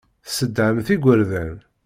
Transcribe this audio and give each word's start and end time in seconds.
Tessedhamt 0.25 0.87
igerdan. 0.95 1.55